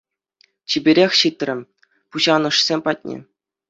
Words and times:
Чиперех 0.73 1.11
ҫитрӗ 1.19 1.55
пуҫанӑшсем 2.09 2.79
патне. 2.91 3.17